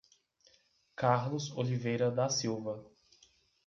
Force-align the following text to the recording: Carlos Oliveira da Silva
Carlos 0.95 1.51
Oliveira 1.55 2.09
da 2.09 2.27
Silva 2.27 2.83